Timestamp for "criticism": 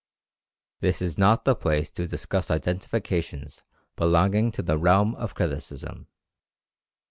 5.35-6.07